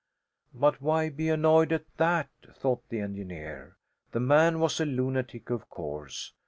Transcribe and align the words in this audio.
But 0.55 0.81
why 0.81 1.09
be 1.09 1.29
annoyed 1.29 1.71
at 1.71 1.85
that? 1.97 2.29
thought 2.55 2.89
the 2.89 3.01
engineer. 3.01 3.77
The 4.13 4.19
man 4.19 4.59
was 4.59 4.79
a 4.79 4.85
lunatic 4.87 5.51
of 5.51 5.69
course. 5.69 6.33